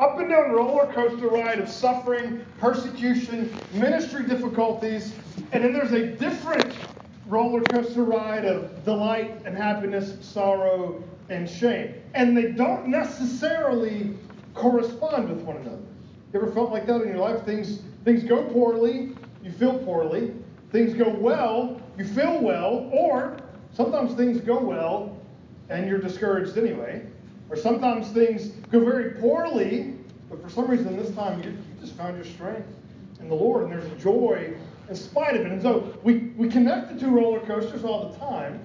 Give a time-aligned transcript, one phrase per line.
[0.00, 5.12] up and down roller coaster ride of suffering, persecution, ministry difficulties,
[5.52, 6.74] and then there's a different
[7.26, 11.94] roller coaster ride of delight and happiness, sorrow and shame.
[12.14, 14.16] And they don't necessarily
[14.54, 15.82] correspond with one another.
[16.32, 17.44] You ever felt like that in your life?
[17.44, 19.12] Things things go poorly,
[19.42, 20.32] you feel poorly.
[20.72, 23.36] Things go well, you feel well, or
[23.72, 25.16] sometimes things go well
[25.68, 27.04] and you're discouraged anyway.
[27.50, 29.94] Or sometimes things go very poorly,
[30.30, 32.68] but for some reason this time you, you just found your strength
[33.18, 34.54] in the Lord and there's joy
[34.88, 35.52] in spite of it.
[35.52, 38.60] And so we, we connect the two roller coasters all the time.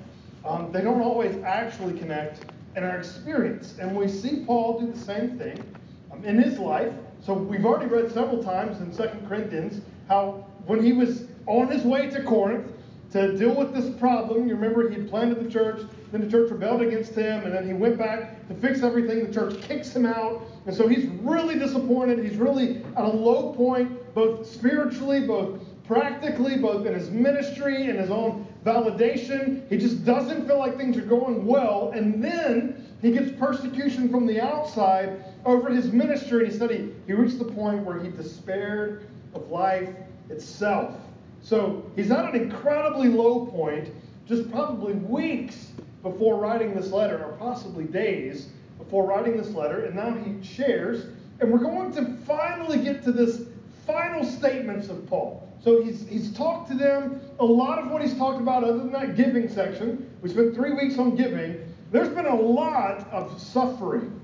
[0.45, 3.75] Um, they don't always actually connect in our experience.
[3.79, 5.63] And we see Paul do the same thing
[6.11, 6.93] um, in his life.
[7.25, 11.83] So we've already read several times in 2 Corinthians how when he was on his
[11.83, 12.71] way to Corinth
[13.11, 16.81] to deal with this problem, you remember he planted the church, then the church rebelled
[16.81, 19.25] against him, and then he went back to fix everything.
[19.25, 20.43] The church kicks him out.
[20.65, 22.23] And so he's really disappointed.
[22.23, 27.99] He's really at a low point, both spiritually, both practically, both in his ministry and
[27.99, 29.67] his own validation.
[29.69, 31.91] He just doesn't feel like things are going well.
[31.93, 36.43] And then he gets persecution from the outside over his ministry.
[36.45, 39.89] And he said he, he reached the point where he despaired of life
[40.29, 40.95] itself.
[41.41, 43.89] So he's at an incredibly low point,
[44.27, 45.71] just probably weeks
[46.05, 49.85] before writing this letter, or possibly days before writing this letter.
[49.85, 51.07] And now he shares.
[51.39, 53.41] And we're going to finally get to this
[53.87, 55.51] final statements of Paul.
[55.63, 57.19] So he's, he's talked to them.
[57.39, 60.73] A lot of what he's talked about, other than that giving section, we spent three
[60.73, 61.57] weeks on giving.
[61.91, 64.21] There's been a lot of suffering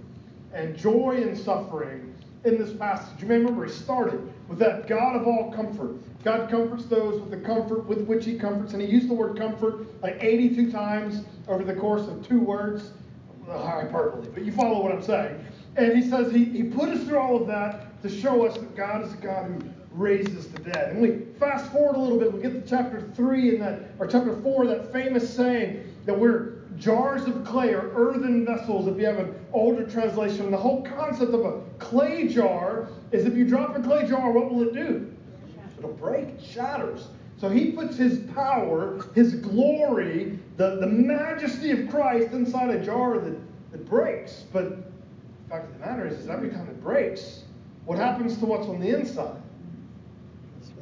[0.53, 2.13] and joy and suffering
[2.45, 3.21] in this passage.
[3.21, 5.95] You may remember he started with that God of all comfort.
[6.23, 8.73] God comforts those with the comfort with which he comforts.
[8.73, 12.91] And he used the word comfort like 82 times over the course of two words.
[13.47, 15.43] Hyperbole, but you follow what I'm saying.
[15.75, 18.75] And he says he, he put us through all of that to show us that
[18.75, 19.59] God is a God who
[19.91, 20.91] raises the dead.
[20.91, 24.07] And we fast forward a little bit, we get to chapter 3 and that, or
[24.07, 29.05] chapter 4, that famous saying that we're jars of clay or earthen vessels, if you
[29.05, 30.49] have an older translation.
[30.49, 34.51] The whole concept of a clay jar is if you drop a clay jar, what
[34.51, 35.11] will it do?
[35.81, 37.07] It'll break, it shatters.
[37.37, 43.17] So he puts his power, his glory, the, the majesty of Christ inside a jar
[43.17, 43.35] that,
[43.71, 44.43] that breaks.
[44.53, 47.45] But the fact of the matter is, is every time it breaks,
[47.85, 49.41] what happens to what's on the inside?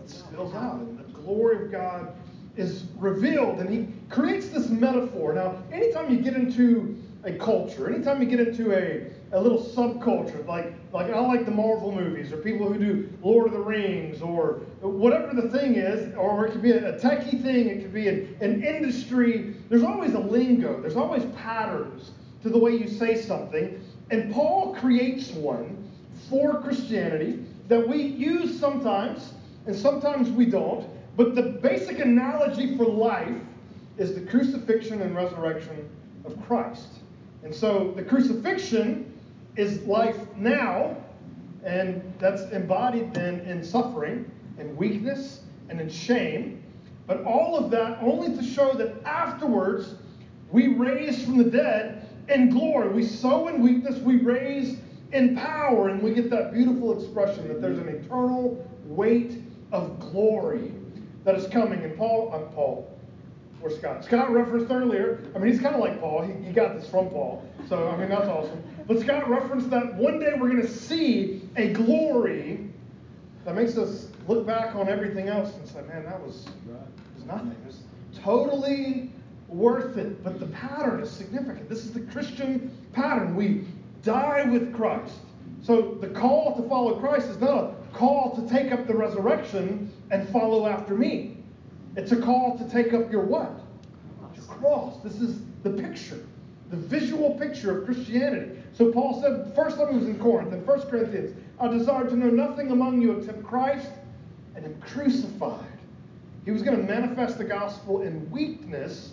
[0.03, 2.13] It spills out, and the glory of God
[2.57, 3.59] is revealed.
[3.59, 5.31] And he creates this metaphor.
[5.31, 10.45] Now, anytime you get into a culture, anytime you get into a, a little subculture,
[10.47, 14.21] like like I like the Marvel movies, or people who do Lord of the Rings,
[14.21, 17.93] or whatever the thing is, or it could be a, a techie thing, it could
[17.93, 19.55] be an, an industry.
[19.69, 20.81] There's always a lingo.
[20.81, 23.79] There's always patterns to the way you say something.
[24.09, 25.89] And Paul creates one
[26.29, 29.33] for Christianity that we use sometimes,
[29.67, 30.87] and sometimes we don't.
[31.15, 33.35] But the basic analogy for life
[33.97, 35.87] is the crucifixion and resurrection
[36.25, 36.87] of Christ.
[37.43, 39.18] And so the crucifixion
[39.55, 40.97] is life now,
[41.63, 46.63] and that's embodied then in suffering and weakness and in shame.
[47.07, 49.95] But all of that only to show that afterwards
[50.51, 52.89] we raise from the dead in glory.
[52.89, 54.77] We sow in weakness, we raise
[55.11, 60.71] in power, and we get that beautiful expression that there's an eternal weight of glory
[61.23, 61.83] that is coming.
[61.83, 62.98] And Paul, I'm Paul,
[63.61, 64.05] or Scott.
[64.05, 66.21] Scott referenced earlier, I mean, he's kind of like Paul.
[66.21, 67.45] He, he got this from Paul.
[67.67, 68.63] So, I mean, that's awesome.
[68.87, 72.69] But Scott referenced that one day we're going to see a glory
[73.45, 76.47] that makes us look back on everything else and say, man, that was,
[77.15, 77.51] was nothing.
[77.51, 77.81] It was
[78.21, 79.11] totally
[79.47, 80.23] worth it.
[80.23, 81.69] But the pattern is significant.
[81.69, 83.35] This is the Christian pattern.
[83.35, 83.65] We
[84.03, 85.15] die with Christ.
[85.61, 89.91] So the call to follow Christ is not a call to take up the resurrection
[90.11, 91.37] and follow after me.
[91.99, 93.51] It's a call to take up your what?
[94.33, 95.03] Your cross.
[95.03, 96.25] This is the picture,
[96.69, 98.57] the visual picture of Christianity.
[98.71, 102.29] So Paul said, first he was in Corinth, in 1 Corinthians, I desire to know
[102.29, 103.89] nothing among you except Christ
[104.55, 105.65] and Him crucified.
[106.45, 109.11] He was going to manifest the gospel in weakness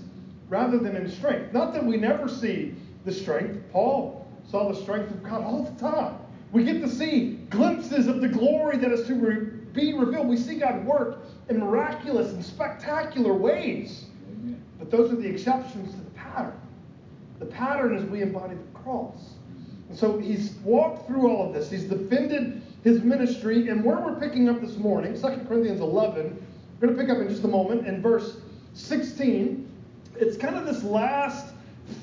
[0.49, 1.53] rather than in strength.
[1.53, 3.59] Not that we never see the strength.
[3.73, 6.19] Paul saw the strength of God all the time.
[6.53, 9.15] We get to see glimpses of the glory that is to
[9.73, 10.29] be revealed.
[10.29, 14.07] We see God work in miraculous and spectacular ways.
[14.79, 16.61] But those are the exceptions to the pattern.
[17.39, 19.35] The pattern is we embody the cross.
[19.89, 21.71] And so he's walked through all of this.
[21.71, 23.69] He's defended his ministry.
[23.69, 26.47] And where we're picking up this morning, 2 Corinthians 11,
[26.81, 28.37] we're going to pick up in just a moment in verse
[28.75, 29.69] 16.
[30.17, 31.53] It's kind of this last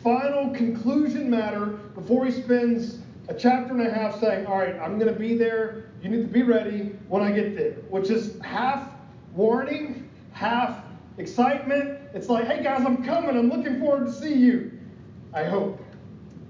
[0.02, 4.98] final conclusion matter before he spends a chapter and a half saying, All right, I'm
[4.98, 5.86] going to be there.
[6.02, 8.90] You need to be ready when I get there, which is half
[9.36, 10.84] warning, half
[11.18, 12.00] excitement.
[12.14, 13.38] It's like, Hey guys, I'm coming.
[13.38, 14.72] I'm looking forward to see you.
[15.34, 15.80] I hope.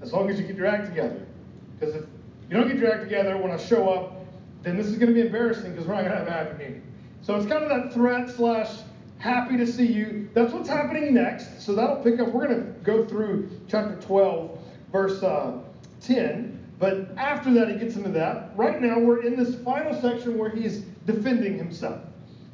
[0.02, 1.26] As long as you get your act together.
[1.78, 2.04] Because if
[2.50, 4.12] you don't get your act together when I show up,
[4.62, 6.58] then this is going to be embarrassing because we're not going to have a happy
[6.58, 6.82] meeting.
[7.22, 8.80] So it's kind of that threat slash
[9.18, 10.28] happy to see you.
[10.34, 11.62] That's what's happening next.
[11.62, 12.28] So that'll pick up.
[12.28, 14.58] We're going to go through chapter 12,
[14.92, 15.58] verse uh,
[16.02, 16.60] 10.
[16.78, 18.50] But after that, he gets into that.
[18.56, 22.00] Right now, we're in this final section where he's defending himself.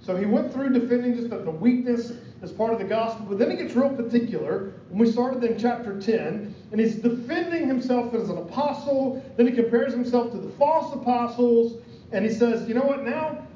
[0.03, 2.13] So he went through defending just the, the weakness
[2.43, 5.59] as part of the gospel, but then he gets real particular when we started in
[5.59, 9.23] chapter 10, and he's defending himself as an apostle.
[9.37, 11.83] Then he compares himself to the false apostles,
[12.13, 13.47] and he says, you know what, now,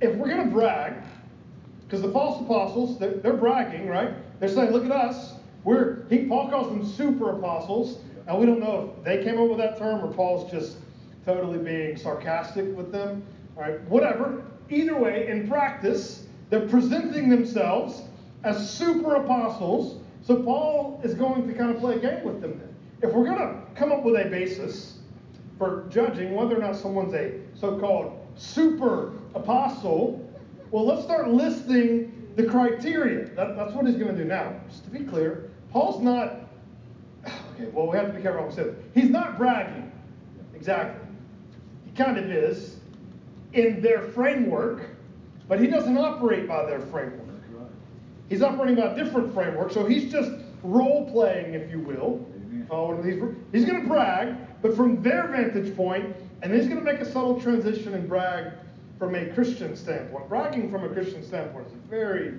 [0.00, 0.94] if we're going to brag,
[1.84, 4.14] because the false apostles, they're, they're, bragging, right?
[4.40, 5.34] They're saying, look at us.
[5.64, 7.98] We're, he, Paul calls them super apostles.
[8.26, 10.78] Now, we don't know if they came up with that term or Paul's just
[11.26, 13.22] totally being sarcastic with them.
[13.56, 14.44] All right, whatever.
[14.70, 18.02] Either way, in practice, they're presenting themselves
[18.44, 20.00] as super apostles.
[20.22, 22.74] So Paul is going to kind of play a game with them then.
[23.02, 24.98] If we're going to come up with a basis
[25.58, 30.28] for judging whether or not someone's a so called super apostle,
[30.70, 33.26] well, let's start listing the criteria.
[33.34, 34.54] That, that's what he's going to do now.
[34.68, 36.48] Just to be clear, Paul's not,
[37.26, 38.74] okay, well, we have to be careful what we say.
[38.94, 39.90] He's not bragging.
[40.54, 41.06] Exactly.
[41.84, 42.76] He kind of is
[43.52, 44.90] in their framework,
[45.48, 47.28] but he doesn't operate by their framework.
[48.28, 50.30] He's operating by a different framework, so he's just
[50.62, 52.26] role playing, if you will.
[53.04, 53.20] He's
[53.52, 57.00] he's going to brag, but from their vantage point, and then he's going to make
[57.00, 58.52] a subtle transition and brag
[58.98, 60.28] from a Christian standpoint.
[60.28, 62.38] Bragging from a Christian standpoint is a very,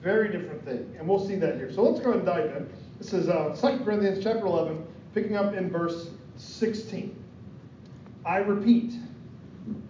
[0.00, 1.70] very different thing, and we'll see that here.
[1.70, 2.68] So let's go ahead and dive in.
[2.98, 4.82] This is uh, 2 Corinthians chapter 11,
[5.12, 7.14] picking up in verse 16.
[8.24, 8.94] I repeat,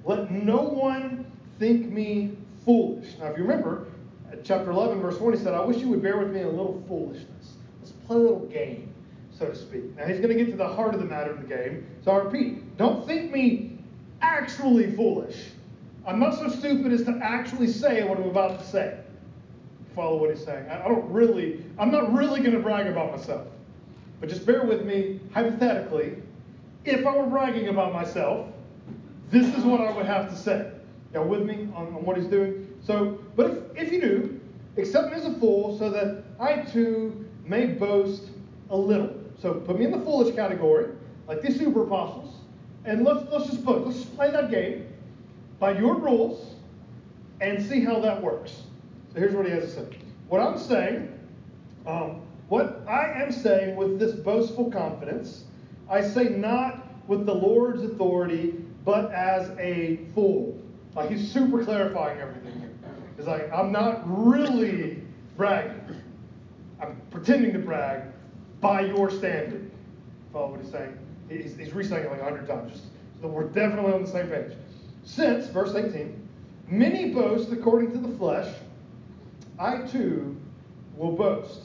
[0.04, 3.18] let no one think me foolish.
[3.18, 3.86] Now, if you remember,
[4.42, 6.82] chapter 11, verse 1, he said, I wish you would bear with me a little
[6.88, 7.54] foolishness.
[7.80, 8.92] Let's play a little game,
[9.36, 9.96] so to speak.
[9.96, 11.86] Now, he's going to get to the heart of the matter of the game.
[12.04, 13.78] So I repeat, don't think me
[14.20, 15.36] actually foolish.
[16.06, 18.98] I'm not so stupid as to actually say what I'm about to say.
[19.94, 20.68] Follow what he's saying.
[20.68, 23.46] I don't really, I'm not really going to brag about myself.
[24.20, 26.16] But just bear with me, hypothetically,
[26.84, 28.48] if I were bragging about myself,
[29.34, 30.70] this is what I would have to say.
[31.12, 32.72] Y'all with me on, on what he's doing?
[32.80, 34.40] So, but if, if you do,
[34.76, 38.30] accept me as a fool so that I too may boast
[38.70, 39.12] a little.
[39.40, 40.90] So put me in the foolish category,
[41.26, 42.36] like these super apostles,
[42.84, 44.86] and let's let's just put let's play that game
[45.58, 46.54] by your rules
[47.40, 48.62] and see how that works.
[49.12, 49.98] So here's what he has to say.
[50.28, 51.12] What I'm saying,
[51.86, 55.44] um, what I am saying with this boastful confidence,
[55.90, 60.60] I say not with the Lord's authority, but as a fool.
[60.94, 62.70] Like he's super clarifying everything here.
[63.16, 65.02] He's like, I'm not really
[65.36, 65.80] bragging.
[66.80, 68.02] I'm pretending to brag
[68.60, 69.70] by your standard.
[70.32, 70.98] Follow what he's saying?
[71.28, 72.72] He's, he's re-saying it like a hundred times.
[72.72, 72.84] Just
[73.20, 74.52] so we're definitely on the same page.
[75.04, 76.28] Since, verse 18,
[76.68, 78.54] many boast according to the flesh,
[79.58, 80.36] I too
[80.96, 81.60] will boast.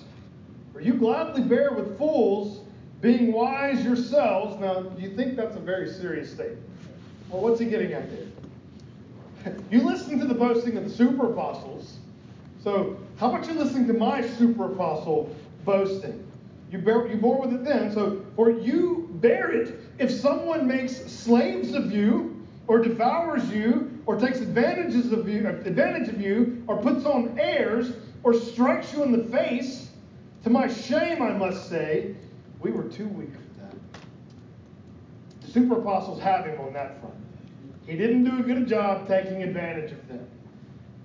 [0.71, 2.61] For you gladly bear with fools,
[3.01, 4.59] being wise yourselves.
[4.59, 6.68] Now, you think that's a very serious statement?
[7.29, 9.55] Well, what's he getting at there?
[9.71, 11.97] you listen to the boasting of the super apostles.
[12.63, 15.33] So, how about you listening to my super apostle
[15.63, 16.25] boasting?
[16.71, 17.91] You bear, you bore with it then.
[17.93, 22.35] So, for you bear it if someone makes slaves of you,
[22.67, 27.93] or devours you, or takes advantages of you, advantage of you, or puts on airs,
[28.23, 29.89] or strikes you in the face.
[30.43, 32.15] To my shame, I must say,
[32.61, 33.33] we were too weak.
[35.41, 37.15] The super apostles have him on that front.
[37.85, 40.27] He didn't do a good job taking advantage of them.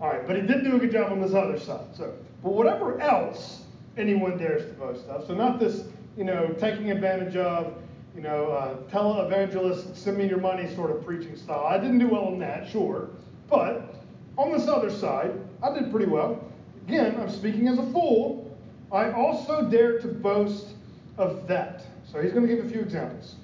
[0.01, 1.95] All right, but he did do a good job on this other side.
[1.95, 3.63] So, but whatever else
[3.97, 5.85] anyone dares to boast of, so not this,
[6.17, 7.75] you know, taking advantage of,
[8.15, 11.67] you know, uh, televangelist, send me your money sort of preaching style.
[11.67, 13.09] I didn't do well in that, sure.
[13.49, 13.95] But
[14.37, 16.45] on this other side, I did pretty well.
[16.87, 18.57] Again, I'm speaking as a fool.
[18.93, 20.75] I also dare to boast
[21.17, 21.83] of that.
[22.11, 23.37] So he's going to give a few examples.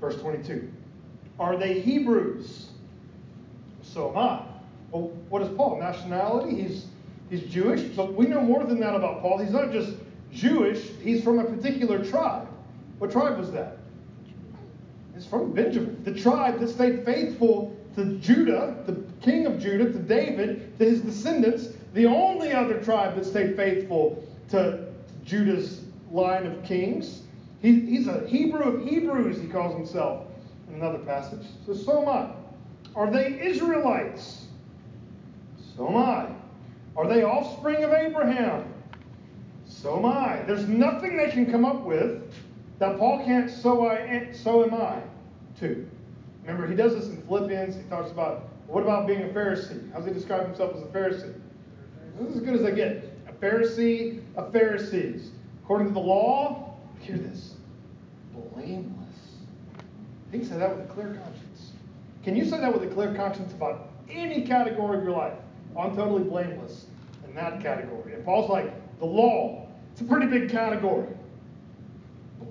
[0.00, 0.70] Verse 22.
[1.38, 2.68] Are they Hebrews?
[3.82, 4.42] So am I.
[4.90, 5.78] Well, what is Paul?
[5.78, 6.62] Nationality?
[6.62, 6.86] He's
[7.30, 9.38] he's Jewish, but we know more than that about Paul.
[9.38, 9.94] He's not just
[10.32, 12.48] Jewish, he's from a particular tribe.
[12.98, 13.78] What tribe was that?
[15.16, 19.98] It's from Benjamin, the tribe that stayed faithful to Judah, the king of Judah, to
[19.98, 24.86] David, to his descendants, the only other tribe that stayed faithful to
[25.24, 27.22] Judah's line of kings.
[27.66, 30.28] He, he's a Hebrew of Hebrews, he calls himself.
[30.68, 31.44] In another passage.
[31.66, 32.30] So, so am I.
[32.94, 34.46] Are they Israelites?
[35.76, 36.28] So am I.
[36.96, 38.72] Are they offspring of Abraham?
[39.64, 40.42] So am I.
[40.46, 42.32] There's nothing they can come up with
[42.78, 45.00] that Paul can't, so I, so am I,
[45.58, 45.88] too.
[46.42, 47.74] Remember, he does this in Philippians.
[47.74, 49.90] He talks about, what about being a Pharisee?
[49.90, 51.34] How does he describe himself as a Pharisee?
[52.16, 53.12] This is as good as I get.
[53.26, 55.32] A Pharisee of Pharisees.
[55.64, 56.62] According to the law,
[57.00, 57.55] hear this,
[58.52, 59.06] blameless.
[60.32, 61.72] He can say that with a clear conscience.
[62.24, 65.34] Can you say that with a clear conscience about any category of your life?
[65.74, 66.86] Oh, I'm totally blameless
[67.26, 68.14] in that category.
[68.14, 71.08] And Paul's like, the law, it's a pretty big category.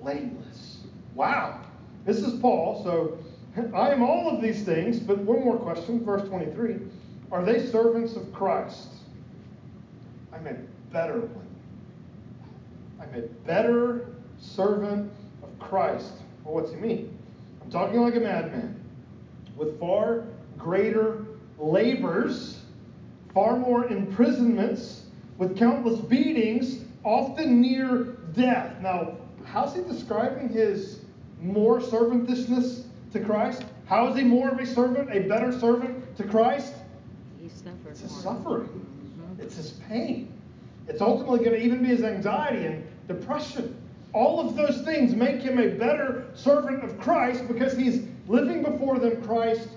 [0.02, 0.78] Blameless.
[1.14, 1.60] Wow.
[2.04, 3.18] This is Paul, so
[3.74, 6.76] I am all of these things, but one more question, verse 23.
[7.32, 8.88] Are they servants of Christ?
[10.32, 10.54] I'm a
[10.92, 11.46] better one.
[13.00, 14.06] I'm a better
[14.38, 15.10] servant
[15.58, 16.12] Christ.
[16.44, 17.18] Well, what's he mean?
[17.62, 18.80] I'm talking like a madman
[19.56, 20.24] with far
[20.58, 21.24] greater
[21.58, 22.60] labors,
[23.34, 25.04] far more imprisonments,
[25.38, 28.80] with countless beatings, often near death.
[28.80, 31.00] Now, how's he describing his
[31.40, 33.64] more servantishness to Christ?
[33.86, 36.74] How is he more of a servant, a better servant to Christ?
[37.40, 37.90] He suffered.
[37.90, 38.68] It's his suffering.
[38.68, 39.42] Mm-hmm.
[39.42, 40.32] It's his pain.
[40.88, 43.76] It's ultimately going to even be his anxiety and depression.
[44.16, 48.98] All of those things make him a better servant of Christ because he's living before
[48.98, 49.68] them Christ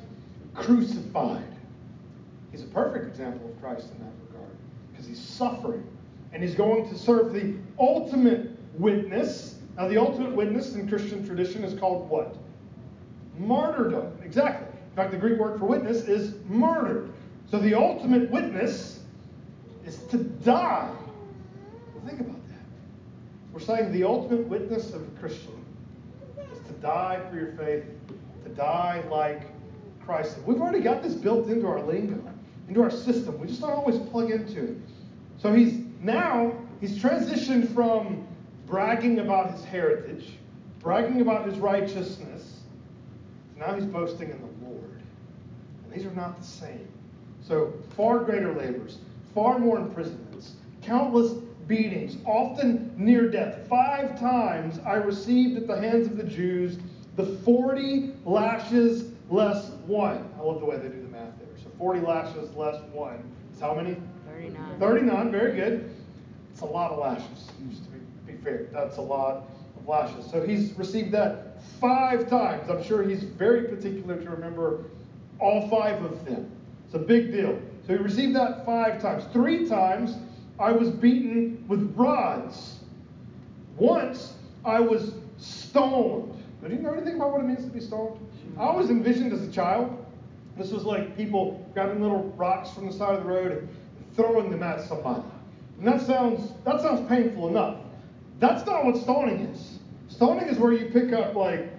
[0.56, 1.44] crucified.
[2.50, 4.56] He's a perfect example of Christ in that regard
[4.90, 5.86] because he's suffering
[6.32, 9.56] and he's going to serve the ultimate witness.
[9.76, 12.38] Now, the ultimate witness in Christian tradition is called what?
[13.38, 14.20] Martyrdom.
[14.24, 14.70] Exactly.
[14.90, 17.10] In fact, the Greek word for witness is martyr.
[17.52, 19.02] So the ultimate witness
[19.86, 20.96] is to die.
[22.06, 22.39] Think about that.
[23.54, 25.64] We're saying the ultimate witness of a Christian
[26.52, 27.84] is to die for your faith,
[28.44, 29.42] to die like
[30.06, 30.38] Christ.
[30.46, 32.22] We've already got this built into our lingo,
[32.68, 33.40] into our system.
[33.40, 34.78] We just don't always plug into it.
[35.38, 38.28] So he's now he's transitioned from
[38.68, 40.34] bragging about his heritage,
[40.80, 42.60] bragging about his righteousness.
[43.58, 45.02] Now he's boasting in the Lord.
[45.84, 46.88] And these are not the same.
[47.42, 49.00] So far greater labors,
[49.34, 51.34] far more imprisonments, countless
[51.70, 53.66] beatings, often near death.
[53.70, 56.80] Five times I received at the hands of the Jews
[57.16, 60.28] the 40 lashes less one.
[60.38, 61.48] I love the way they do the math there.
[61.62, 63.24] So 40 lashes less one
[63.54, 63.98] is how many?
[64.26, 64.80] 39.
[64.80, 65.94] 39, very good.
[66.52, 68.68] It's a lot of lashes, just to be, be fair.
[68.72, 70.32] That's a lot of lashes.
[70.32, 72.70] So he's received that five times.
[72.70, 74.86] I'm sure he's very particular to remember
[75.40, 76.50] all five of them.
[76.86, 77.60] It's a big deal.
[77.86, 79.26] So he received that five times.
[79.34, 80.16] Three times
[80.60, 82.80] I was beaten with rods.
[83.78, 84.34] Once
[84.66, 86.34] I was stoned.
[86.62, 88.20] Do you know anything about what it means to be stoned?
[88.58, 90.06] I always envisioned as a child,
[90.58, 93.70] this was like people grabbing little rocks from the side of the road and
[94.16, 95.24] throwing them at somebody.
[95.78, 97.78] And that sounds that sounds painful enough.
[98.40, 99.80] That's not what stoning is.
[100.10, 101.70] Stoning is where you pick up like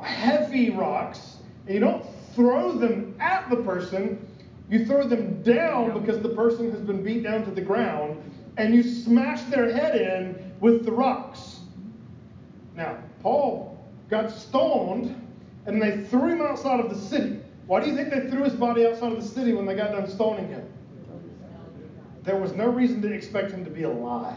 [0.00, 2.04] heavy rocks and you don't
[2.34, 4.26] throw them at the person,
[4.74, 8.20] you throw them down because the person has been beat down to the ground
[8.56, 11.60] and you smash their head in with the rocks.
[12.74, 13.78] Now, Paul
[14.10, 15.20] got stoned
[15.66, 17.38] and they threw him outside of the city.
[17.68, 19.92] Why do you think they threw his body outside of the city when they got
[19.92, 20.68] done stoning him?
[22.24, 24.36] There was no reason to expect him to be alive.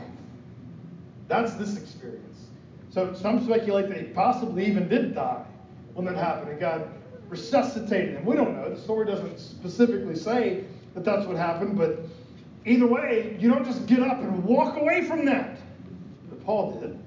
[1.28, 2.46] That's this experience.
[2.92, 5.46] So some speculate that he possibly even did die
[5.96, 6.88] when that happened and God
[7.30, 8.26] resuscitated him.
[8.26, 8.70] We don't know.
[8.74, 12.00] The story doesn't specifically say that that's what happened, but
[12.66, 15.58] either way, you don't just get up and walk away from that.
[16.30, 16.98] But Paul did.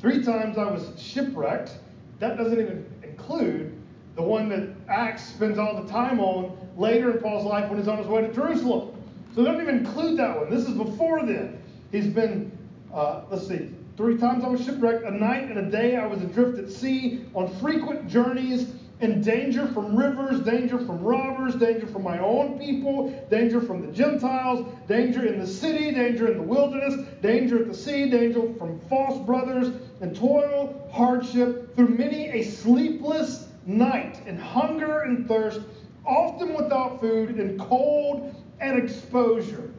[0.00, 1.72] Three times I was shipwrecked.
[2.20, 3.74] That doesn't even include
[4.16, 7.88] the one that Acts spends all the time on later in Paul's life when he's
[7.88, 8.90] on his way to Jerusalem.
[9.34, 10.50] So it doesn't even include that one.
[10.50, 11.60] This is before then.
[11.90, 12.56] He's been,
[12.92, 15.04] uh, let's see, three times I was shipwrecked.
[15.04, 18.68] A night and a day I was adrift at sea on frequent journeys
[19.00, 23.92] in danger from rivers, danger from robbers, danger from my own people, danger from the
[23.92, 28.78] Gentiles, danger in the city, danger in the wilderness, danger at the sea, danger from
[28.88, 35.60] false brothers, and toil, hardship, through many a sleepless night, and hunger and thirst,
[36.06, 39.70] often without food, and cold and exposure.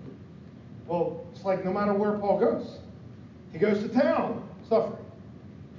[0.87, 2.79] Well, it's like no matter where Paul goes,
[3.53, 5.03] he goes to town, suffering.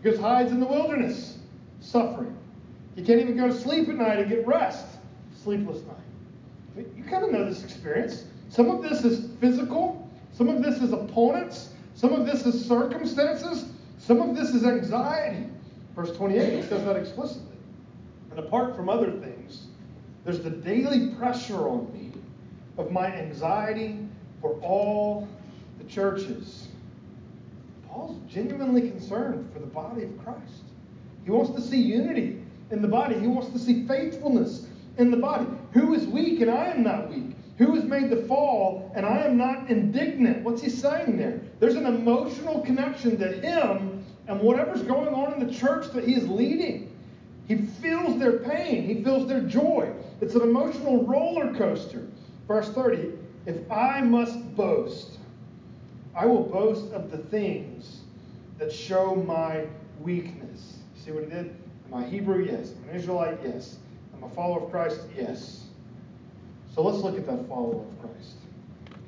[0.02, 1.38] He goes hides in the wilderness,
[1.80, 2.35] suffering.
[2.96, 4.86] He can't even go to sleep at night and get rest,
[5.42, 6.86] sleepless night.
[6.96, 8.24] You kind of know this experience.
[8.48, 13.66] Some of this is physical, some of this is opponents, some of this is circumstances,
[13.98, 15.46] some of this is anxiety.
[15.94, 17.56] Verse 28 says that explicitly.
[18.30, 19.66] And apart from other things,
[20.24, 22.12] there's the daily pressure on me
[22.78, 23.98] of my anxiety
[24.40, 25.28] for all
[25.78, 26.68] the churches.
[27.88, 30.64] Paul's genuinely concerned for the body of Christ.
[31.24, 34.66] He wants to see unity in the body, he wants to see faithfulness
[34.98, 35.46] in the body.
[35.72, 37.36] Who is weak and I am not weak?
[37.58, 40.42] Who has made the fall and I am not indignant?
[40.42, 41.40] What's he saying there?
[41.60, 46.14] There's an emotional connection to him and whatever's going on in the church that he
[46.14, 46.92] is leading.
[47.48, 49.92] He feels their pain, he feels their joy.
[50.20, 52.06] It's an emotional roller coaster.
[52.48, 53.12] Verse 30
[53.46, 55.18] If I must boast,
[56.14, 58.00] I will boast of the things
[58.58, 59.66] that show my
[60.00, 60.78] weakness.
[60.96, 61.54] See what he did?
[61.86, 62.44] Am I Hebrew?
[62.44, 62.72] Yes.
[62.72, 63.38] Am I an Israelite?
[63.44, 63.76] Yes.
[64.14, 65.00] Am I a follower of Christ?
[65.16, 65.66] Yes.
[66.74, 68.36] So let's look at that follower of Christ.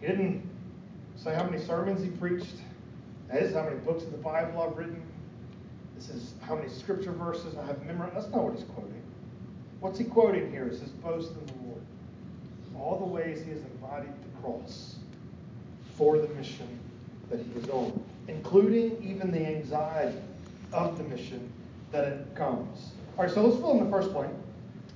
[0.00, 0.48] He didn't
[1.16, 2.56] say how many sermons he preached.
[3.28, 5.02] That is how many books of the Bible I've written.
[5.96, 8.14] This is how many scripture verses I have memorized.
[8.14, 9.02] That's not what he's quoting.
[9.80, 11.82] What's he quoting here is his boast in the Lord.
[12.76, 14.96] All the ways he has embodied the cross
[15.96, 16.78] for the mission
[17.30, 20.18] that he is on, including even the anxiety
[20.72, 21.52] of the mission
[21.92, 22.92] that it comes.
[23.16, 24.32] All right, so let's fill in the first point.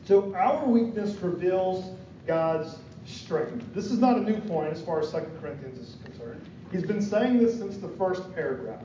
[0.04, 1.96] So our weakness reveals
[2.26, 3.74] God's strength.
[3.74, 6.44] This is not a new point as far as 2 Corinthians is concerned.
[6.70, 8.82] He's been saying this since the first paragraph.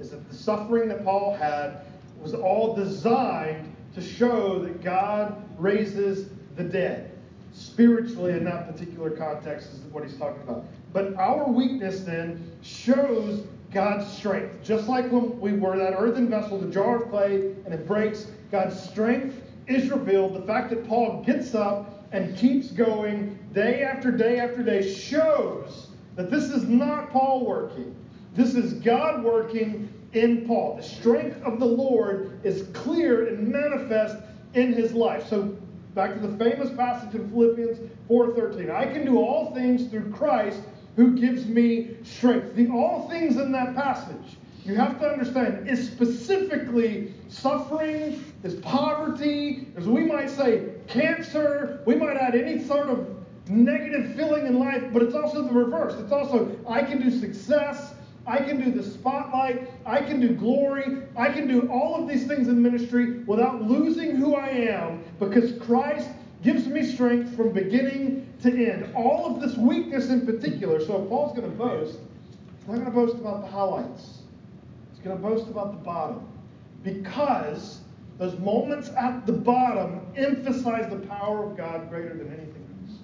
[0.00, 1.82] Is that the suffering that Paul had
[2.20, 7.12] was all designed to show that God raises the dead.
[7.52, 10.64] Spiritually, in that particular context, is what he's talking about.
[10.92, 14.62] But our weakness then shows God's strength.
[14.62, 18.26] Just like when we were that earthen vessel, the jar of clay, and it breaks,
[18.50, 20.34] God's strength is revealed.
[20.34, 25.88] The fact that Paul gets up and keeps going day after day after day shows
[26.16, 27.94] that this is not Paul working.
[28.34, 30.76] This is God working in Paul.
[30.76, 34.16] The strength of the Lord is clear and manifest
[34.54, 35.28] in his life.
[35.28, 35.56] So
[35.94, 38.70] back to the famous passage in Philippians 4:13.
[38.70, 40.60] I can do all things through Christ
[40.98, 42.56] who gives me strength.
[42.56, 49.68] The all things in that passage, you have to understand, is specifically suffering, is poverty,
[49.76, 51.84] as we might say, cancer.
[51.86, 53.16] We might add any sort of
[53.48, 55.94] negative feeling in life, but it's also the reverse.
[56.00, 57.94] It's also, I can do success.
[58.26, 59.70] I can do the spotlight.
[59.86, 61.04] I can do glory.
[61.16, 65.62] I can do all of these things in ministry without losing who I am because
[65.62, 66.10] Christ
[66.42, 68.94] gives me strength from beginning to end.
[68.94, 70.80] All of this weakness in particular.
[70.84, 71.98] So if Paul's going to boast,
[72.58, 74.18] he's not going to boast about the highlights.
[74.92, 76.28] He's going to boast about the bottom.
[76.84, 77.80] Because
[78.18, 82.98] those moments at the bottom emphasize the power of God greater than anything else.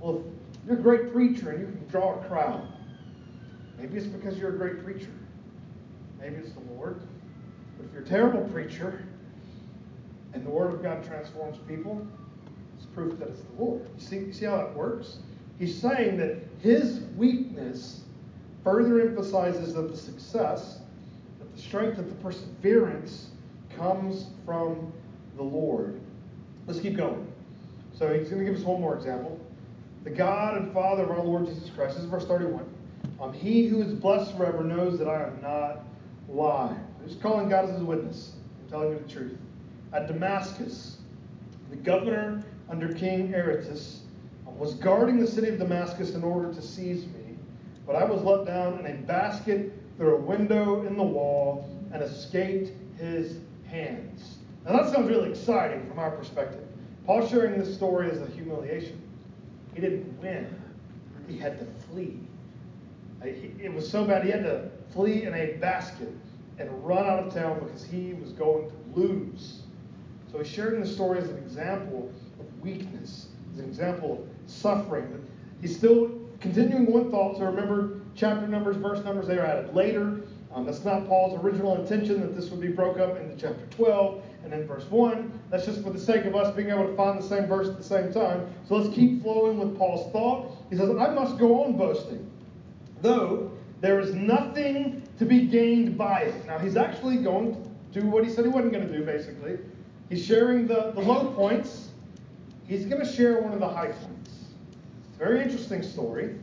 [0.00, 2.66] Well, if you're a great preacher and you can draw a crowd,
[3.78, 5.10] maybe it's because you're a great preacher.
[6.20, 7.00] Maybe it's the Lord.
[7.76, 9.02] But if you're a terrible preacher
[10.34, 12.06] and the Word of God transforms people,
[12.94, 13.82] proof that it's the Lord.
[13.96, 15.18] You see, you see how that works?
[15.58, 18.02] He's saying that his weakness
[18.64, 20.78] further emphasizes that the success,
[21.38, 23.28] that the strength, that the perseverance
[23.76, 24.92] comes from
[25.36, 26.00] the Lord.
[26.66, 27.26] Let's keep going.
[27.94, 29.38] So he's going to give us one more example.
[30.04, 31.94] The God and Father of our Lord Jesus Christ.
[31.94, 32.64] This is verse 31.
[33.20, 35.84] Um, he who is blessed forever knows that I am not
[36.28, 36.80] lying.
[37.06, 38.32] He's calling God as his witness.
[38.62, 39.38] I'm telling you the truth.
[39.92, 40.98] At Damascus,
[41.70, 42.42] the governor
[42.72, 44.00] under King Aretas
[44.46, 47.36] was guarding the city of Damascus in order to seize me,
[47.86, 52.02] but I was let down in a basket through a window in the wall and
[52.02, 54.38] escaped his hands.
[54.64, 56.64] Now that sounds really exciting from our perspective.
[57.04, 59.02] Paul sharing this story as a humiliation.
[59.74, 60.58] He didn't win.
[61.28, 62.20] He had to flee.
[63.22, 66.12] It was so bad he had to flee in a basket
[66.58, 69.62] and run out of town because he was going to lose.
[70.30, 72.10] So he's sharing the story as an example
[72.62, 75.26] weakness, as an example of suffering.
[75.60, 77.38] He's still continuing one thought.
[77.38, 80.22] So remember, chapter numbers, verse numbers, they are added later.
[80.54, 84.22] Um, that's not Paul's original intention that this would be broke up into chapter 12
[84.44, 85.40] and then verse 1.
[85.50, 87.78] That's just for the sake of us being able to find the same verse at
[87.78, 88.52] the same time.
[88.68, 90.56] So let's keep flowing with Paul's thought.
[90.68, 92.28] He says, I must go on boasting,
[93.00, 96.46] though there is nothing to be gained by it.
[96.46, 99.58] Now, he's actually going to do what he said he wasn't going to do, basically.
[100.08, 101.91] He's sharing the, the low points
[102.72, 104.30] he's going to share one of the high points.
[104.30, 106.34] It's a very interesting story.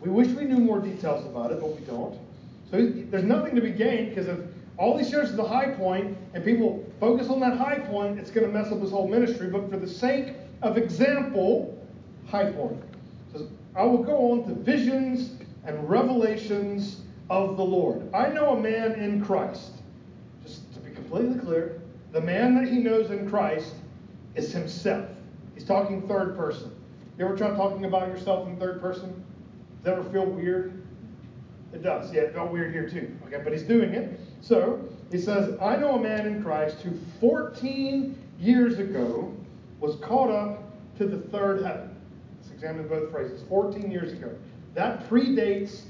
[0.00, 2.18] We wish we knew more details about it, but we don't.
[2.70, 4.38] So there's nothing to be gained because if
[4.76, 8.30] all he shares is the high point and people focus on that high point, it's
[8.30, 9.48] going to mess up his whole ministry.
[9.48, 11.76] But for the sake of example,
[12.26, 12.82] high point.
[13.32, 13.42] Says,
[13.74, 15.32] I will go on to visions
[15.64, 17.00] and revelations
[17.30, 18.02] of the Lord.
[18.14, 19.72] I know a man in Christ.
[20.44, 21.80] Just to be completely clear,
[22.12, 23.74] the man that he knows in Christ
[24.34, 25.08] is himself.
[25.66, 26.70] Talking third person.
[27.18, 29.10] You ever try talking about yourself in third person?
[29.10, 30.86] Does that ever feel weird?
[31.72, 32.12] It does.
[32.12, 33.16] Yeah, it felt weird here too.
[33.26, 34.20] Okay, but he's doing it.
[34.40, 39.34] So he says, I know a man in Christ who 14 years ago
[39.80, 40.62] was caught up
[40.98, 41.94] to the third heaven.
[42.38, 43.42] Let's examine both phrases.
[43.48, 44.30] 14 years ago.
[44.74, 45.82] That predates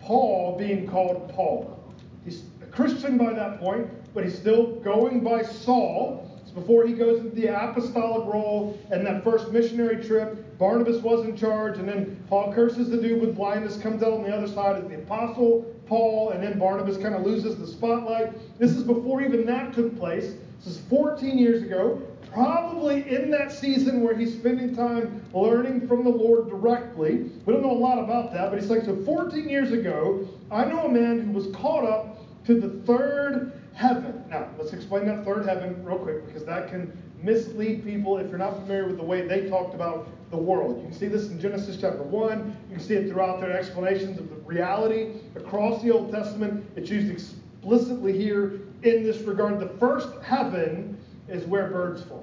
[0.00, 1.82] Paul being called Paul.
[2.24, 6.23] He's a Christian by that point, but he's still going by Saul.
[6.54, 10.56] Before he goes into the apostolic role and that first missionary trip.
[10.58, 14.22] Barnabas was in charge, and then Paul curses the dude with blindness, comes out on
[14.22, 18.32] the other side as the apostle Paul, and then Barnabas kind of loses the spotlight.
[18.58, 20.34] This is before even that took place.
[20.58, 22.00] This is 14 years ago,
[22.32, 27.30] probably in that season where he's spending time learning from the Lord directly.
[27.44, 30.64] We don't know a lot about that, but he's like, so 14 years ago, I
[30.64, 34.24] know a man who was caught up to the third heaven.
[34.28, 38.38] Now, let's explain that third heaven real quick because that can mislead people if you're
[38.38, 40.76] not familiar with the way they talked about the world.
[40.78, 42.56] You can see this in Genesis chapter 1.
[42.68, 46.64] You can see it throughout their explanations of the reality across the Old Testament.
[46.76, 49.58] It's used explicitly here in this regard.
[49.58, 52.18] The first heaven is where birds fly.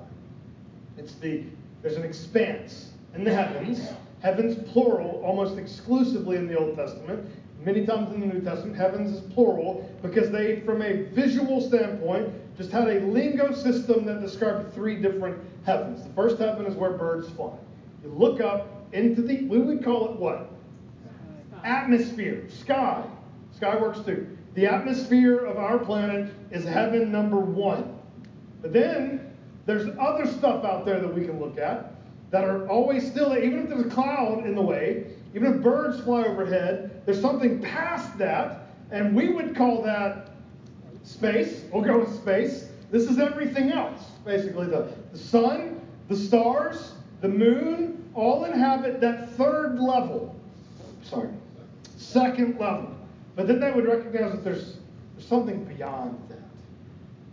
[0.98, 1.44] It's the
[1.82, 3.90] there's an expanse in the heavens.
[4.22, 7.28] Heavens plural almost exclusively in the Old Testament.
[7.64, 12.34] Many times in the New Testament, heavens is plural because they, from a visual standpoint,
[12.58, 16.04] just had a lingo system that described three different heavens.
[16.04, 17.54] The first heaven is where birds fly.
[18.04, 20.52] You look up into the, we would call it what?
[21.64, 23.04] Atmosphere, sky.
[23.56, 24.38] Sky works too.
[24.56, 28.00] The atmosphere of our planet is heaven number one.
[28.64, 29.34] But then
[29.68, 31.94] there's other stuff out there that we can look at
[32.32, 36.02] that are always still, even if there's a cloud in the way, even if birds
[36.02, 40.32] fly overhead, there's something past that, and we would call that
[41.04, 41.64] space.
[41.72, 42.68] We'll go with space.
[42.90, 44.68] This is everything else, basically.
[44.68, 50.36] The, the sun, the stars, the moon, all inhabit that third level.
[51.04, 51.30] Sorry,
[51.98, 52.94] second level.
[53.36, 54.78] But then they would recognize that there's,
[55.16, 56.40] there's something beyond that.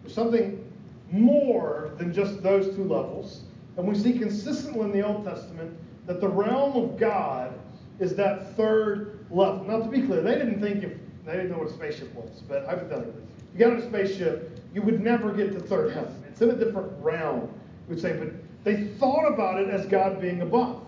[0.03, 0.65] There's something
[1.11, 3.41] more than just those two levels.
[3.77, 7.59] And we see consistently in the Old Testament that the realm of God
[7.99, 9.65] is that third level.
[9.65, 10.93] Now, to be clear, they didn't think if
[11.25, 14.83] they didn't know what a spaceship was, but hypothetically, you got on a spaceship, you
[14.83, 16.15] would never get to third heaven.
[16.29, 17.49] It's in a different realm,
[17.89, 18.29] we would say, but
[18.65, 20.83] they thought about it as God being above.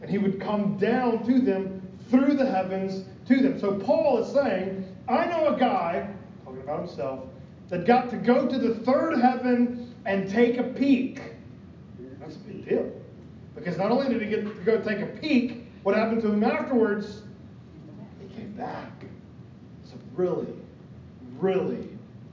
[0.00, 3.58] And he would come down to them through the heavens to them.
[3.58, 6.08] So Paul is saying, I know a guy,
[6.44, 7.20] talking about himself,
[7.68, 11.22] that got to go to the third heaven and take a peek.
[12.20, 12.92] That's a big deal.
[13.54, 16.44] Because not only did he get to go take a peek, what happened to him
[16.44, 17.22] afterwards?
[18.20, 19.04] He came back.
[19.82, 20.52] It's a really,
[21.38, 21.88] really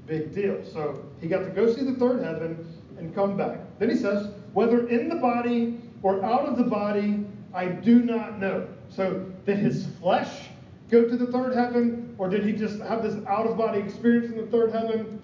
[0.05, 0.63] big deal.
[0.65, 2.65] So he got to go see the third heaven
[2.97, 3.59] and come back.
[3.79, 8.39] Then he says, whether in the body or out of the body, I do not
[8.39, 8.67] know.
[8.89, 10.49] So did his flesh
[10.89, 14.31] go to the third heaven, or did he just have this out of body experience
[14.31, 15.21] in the third heaven?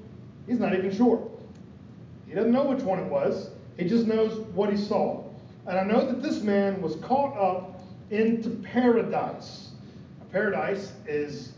[0.47, 1.27] He's not even sure.
[2.27, 3.49] He doesn't know which one it was.
[3.77, 5.23] He just knows what he saw.
[5.67, 7.74] And I know that this man was caught up
[8.11, 9.69] into paradise.
[10.31, 11.53] Paradise is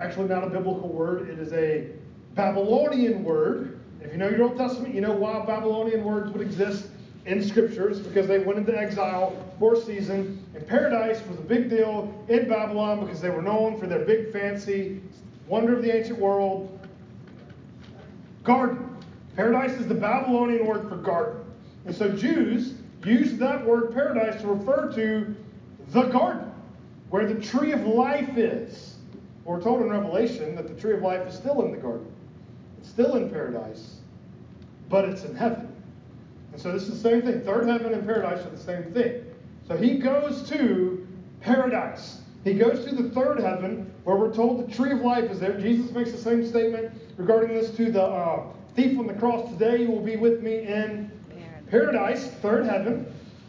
[0.00, 1.88] actually not a biblical word, it is a
[2.34, 3.80] Babylonian word.
[4.00, 6.86] If you know your Old Testament, you know why Babylonian words would exist
[7.26, 10.42] in scriptures because they went into exile for a season.
[10.54, 14.32] And paradise was a big deal in Babylon because they were known for their big,
[14.32, 15.02] fancy
[15.46, 16.78] wonder of the ancient world
[18.44, 18.96] garden.
[19.36, 21.44] Paradise is the Babylonian word for garden.
[21.84, 25.34] And so Jews used that word paradise to refer to
[25.90, 26.52] the garden,
[27.10, 28.96] where the tree of life is.
[29.44, 32.06] We're told in Revelation that the tree of life is still in the garden.
[32.78, 33.96] It's still in paradise,
[34.88, 35.70] but it's in heaven.
[36.52, 37.40] And so this is the same thing.
[37.40, 39.24] Third heaven and paradise are the same thing.
[39.66, 41.06] So he goes to
[41.40, 42.20] paradise.
[42.44, 45.58] He goes to the third heaven where we're told the tree of life is there.
[45.58, 49.50] Jesus makes the same statement regarding this to the uh, thief on the cross.
[49.52, 51.10] Today you will be with me in
[51.70, 53.06] paradise, third heaven.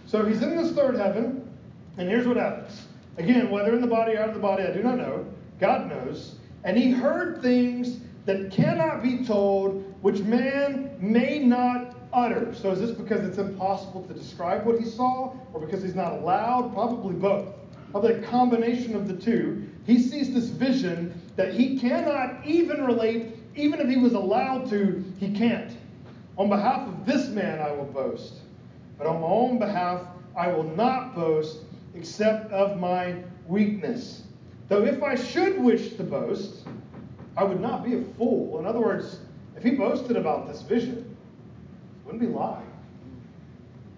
[0.08, 1.50] So he's in this third heaven,
[1.98, 2.88] and here's what happens.
[3.18, 5.26] Again, whether in the body or out of the body, I do not know.
[5.60, 6.36] God knows.
[6.64, 12.54] And he heard things that cannot be told, which man may not utter.
[12.54, 16.14] So is this because it's impossible to describe what he saw, or because he's not
[16.14, 16.74] allowed?
[16.74, 17.54] Probably both.
[17.92, 19.68] Probably a combination of the two.
[19.86, 25.04] He sees this vision that he cannot even relate, even if he was allowed to,
[25.20, 25.76] he can't.
[26.38, 28.36] On behalf of this man I will boast,
[28.98, 30.02] but on my own behalf
[30.38, 31.58] I will not boast
[31.96, 33.16] except of my
[33.48, 34.24] weakness.
[34.70, 36.66] Though if I should wish to boast,
[37.36, 38.60] I would not be a fool.
[38.60, 39.20] In other words,
[39.56, 42.66] if he boasted about this vision, it wouldn't be lying.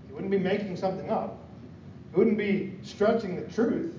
[0.08, 1.38] He wouldn't be making something up.
[2.12, 3.96] He wouldn't be stretching the truth.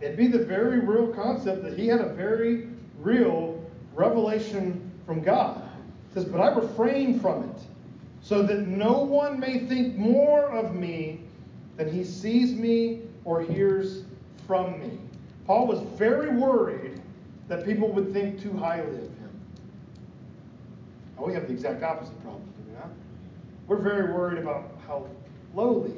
[0.00, 3.62] It'd be the very real concept that he had a very real
[3.94, 5.62] revelation from God.
[6.10, 7.62] It says, But I refrain from it,
[8.20, 11.20] so that no one may think more of me
[11.76, 14.04] than he sees me or hears
[14.46, 14.98] from me.
[15.46, 17.00] Paul was very worried
[17.48, 19.30] that people would think too highly of him.
[21.16, 22.90] Now, we have the exact opposite problem, do we not?
[23.68, 25.06] We're very worried about how
[25.54, 25.94] lowly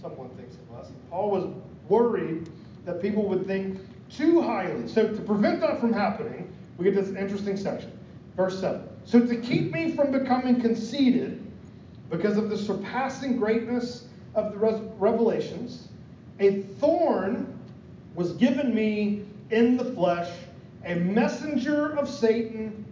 [0.00, 0.88] someone thinks of us.
[0.88, 1.54] And Paul was
[1.88, 2.48] worried
[2.84, 3.78] that people would think
[4.10, 4.88] too highly.
[4.88, 7.96] So, to prevent that from happening, we get this interesting section.
[8.36, 8.82] Verse 7.
[9.04, 11.46] So, to keep me from becoming conceited
[12.10, 14.58] because of the surpassing greatness of the
[14.98, 15.88] revelations,
[16.38, 17.58] a thorn
[18.14, 20.30] was given me in the flesh,
[20.84, 22.84] a messenger of Satan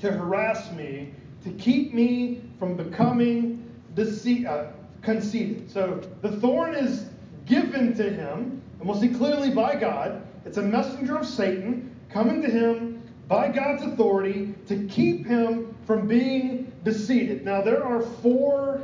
[0.00, 1.14] to harass me,
[1.44, 5.70] to keep me from becoming dece- uh, conceited.
[5.70, 7.06] So the thorn is
[7.46, 10.22] given to him, and we'll see clearly by God.
[10.44, 16.06] It's a messenger of Satan coming to him by God's authority to keep him from
[16.06, 17.44] being deceived.
[17.44, 18.80] Now, there are four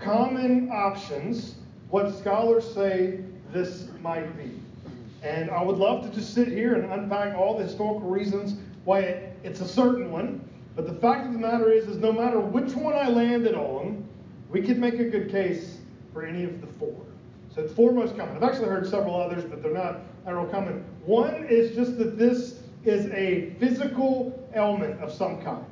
[0.00, 1.56] common options
[1.90, 3.20] what scholars say
[3.52, 4.50] this might be.
[5.22, 9.00] And I would love to just sit here and unpack all the historical reasons why
[9.00, 10.48] it, it's a certain one.
[10.76, 14.06] But the fact of the matter is, is no matter which one I landed on,
[14.50, 15.78] we could make a good case
[16.12, 16.96] for any of the four.
[17.54, 18.36] So it's four most common.
[18.36, 20.84] I've actually heard several others, but they're not, real common.
[21.04, 25.64] One is just that this is a physical ailment of some kind.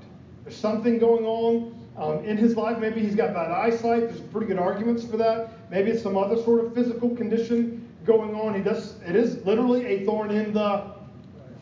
[0.44, 2.78] There's something going on um, in his life.
[2.78, 4.08] Maybe he's got bad eyesight.
[4.08, 5.70] There's pretty good arguments for that.
[5.70, 8.54] Maybe it's some other sort of physical condition going on.
[8.54, 8.94] He does.
[9.06, 10.94] It is literally a thorn in the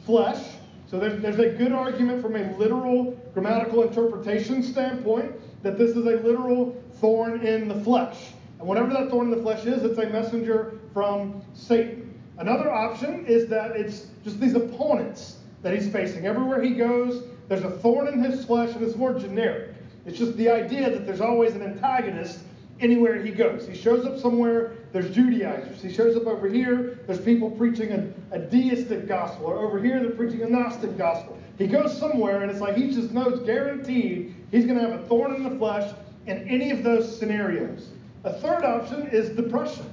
[0.05, 0.45] flesh.
[0.89, 6.07] So there's, there's a good argument from a literal grammatical interpretation standpoint that this is
[6.07, 8.33] a literal thorn in the flesh.
[8.59, 12.15] And whatever that thorn in the flesh is, it's a messenger from Satan.
[12.39, 16.27] Another option is that it's just these opponents that he's facing.
[16.27, 19.76] Everywhere he goes, there's a thorn in his flesh, and it's more generic.
[20.07, 22.39] It's just the idea that there's always an antagonist
[22.81, 23.67] anywhere he goes.
[23.67, 25.83] He shows up somewhere, there's Judaizers.
[25.83, 29.47] He shows up over here, there's people preaching a, a deistic gospel.
[29.47, 31.39] Or over here, they're preaching a Gnostic gospel.
[31.59, 35.07] He goes somewhere, and it's like he just knows guaranteed he's going to have a
[35.07, 35.93] thorn in the flesh
[36.27, 37.89] in any of those scenarios.
[38.25, 39.87] A third option is depression.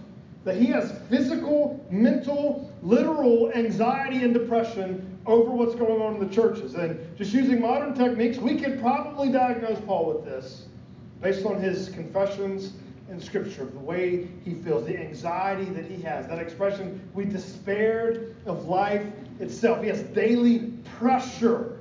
[0.43, 6.33] That he has physical, mental, literal anxiety and depression over what's going on in the
[6.33, 6.75] churches.
[6.75, 10.65] And just using modern techniques, we could probably diagnose Paul with this
[11.21, 12.73] based on his confessions
[13.09, 16.27] in Scripture, the way he feels, the anxiety that he has.
[16.27, 19.05] That expression, we despaired of life
[19.39, 19.81] itself.
[19.81, 21.79] He has daily pressure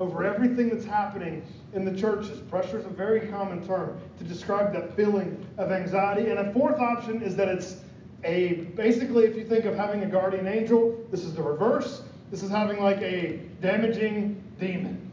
[0.00, 2.40] over everything that's happening in the churches.
[2.40, 6.30] Pressure is a very common term to describe that feeling of anxiety.
[6.30, 7.76] And a fourth option is that it's
[8.24, 12.02] a basically, if you think of having a guardian angel, this is the reverse.
[12.34, 15.08] This is having like a damaging demon.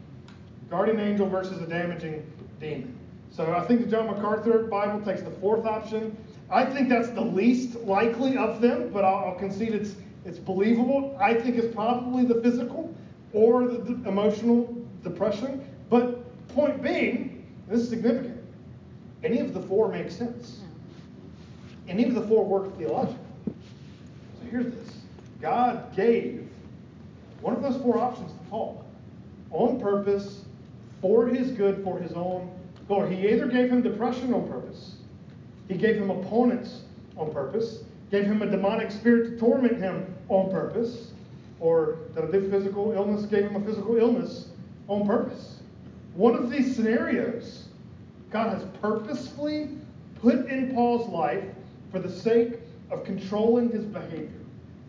[0.68, 2.26] Guardian angel versus a damaging
[2.58, 2.98] demon.
[3.30, 6.16] So I think the John MacArthur Bible takes the fourth option.
[6.50, 11.16] I think that's the least likely of them, but I'll, I'll concede it's it's believable.
[11.20, 12.92] I think it's probably the physical
[13.32, 15.64] or the, the emotional depression.
[15.90, 18.42] But point being, this is significant.
[19.22, 20.62] Any of the four makes sense.
[21.86, 23.16] Any of the four work theologically.
[23.46, 24.96] So here's this.
[25.40, 26.41] God gave
[27.42, 28.84] one of those four options to Paul
[29.50, 30.42] on purpose,
[31.00, 32.50] for his good, for his own
[32.88, 33.16] glory.
[33.16, 34.94] He either gave him depression on purpose,
[35.68, 36.82] he gave him opponents
[37.16, 41.12] on purpose, gave him a demonic spirit to torment him on purpose,
[41.60, 44.48] or that a physical illness gave him a physical illness
[44.88, 45.58] on purpose.
[46.14, 47.64] One of these scenarios,
[48.30, 49.70] God has purposefully
[50.20, 51.44] put in Paul's life
[51.90, 52.54] for the sake
[52.90, 54.28] of controlling his behavior,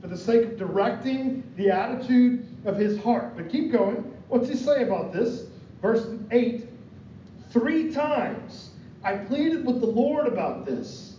[0.03, 3.37] for the sake of directing the attitude of his heart.
[3.37, 4.13] But keep going.
[4.27, 5.45] What's he say about this?
[5.81, 6.67] Verse 8
[7.51, 11.15] Three times I pleaded with the Lord about this,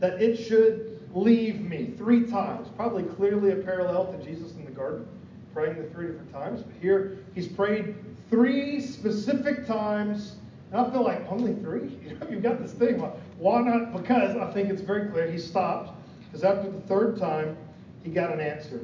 [0.00, 1.92] that it should leave me.
[1.96, 2.68] Three times.
[2.76, 5.06] Probably clearly a parallel to Jesus in the garden,
[5.54, 6.62] praying the three different times.
[6.62, 7.94] But here he's prayed
[8.30, 10.34] three specific times.
[10.72, 11.96] And I feel like only three?
[12.08, 12.98] You know, you've got this thing.
[13.38, 13.92] Why not?
[13.92, 15.30] Because I think it's very clear.
[15.30, 15.92] He stopped.
[16.24, 17.56] Because after the third time,
[18.02, 18.80] he got an answer.